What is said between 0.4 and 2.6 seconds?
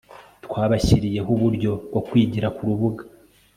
twabashyiriyeho uburyo bwo kwigira